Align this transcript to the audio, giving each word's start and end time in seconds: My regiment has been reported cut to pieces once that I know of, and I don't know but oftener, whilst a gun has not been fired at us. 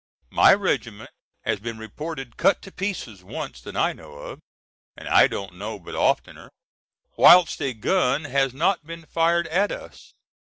My 0.31 0.55
regiment 0.55 1.11
has 1.43 1.59
been 1.59 1.77
reported 1.77 2.35
cut 2.35 2.63
to 2.63 2.71
pieces 2.71 3.23
once 3.23 3.61
that 3.61 3.77
I 3.77 3.93
know 3.93 4.13
of, 4.15 4.39
and 4.97 5.07
I 5.07 5.27
don't 5.27 5.53
know 5.53 5.77
but 5.77 5.93
oftener, 5.93 6.49
whilst 7.17 7.61
a 7.61 7.75
gun 7.75 8.23
has 8.23 8.51
not 8.51 8.83
been 8.83 9.05
fired 9.05 9.45
at 9.49 9.71
us. 9.71 10.13